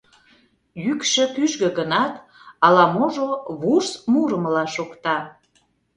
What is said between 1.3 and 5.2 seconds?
кӱжгӧ гынат, ала-можо вурс мурымыла шокта.